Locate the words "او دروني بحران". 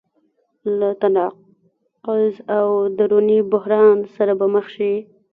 2.57-3.97